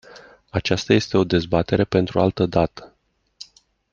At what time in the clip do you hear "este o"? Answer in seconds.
0.93-1.23